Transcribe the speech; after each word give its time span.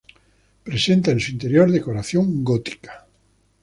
Presenta 0.63 1.11
en 1.11 1.19
su 1.19 1.29
interior 1.33 1.69
decoración 1.71 2.43
gótica. 2.43 3.05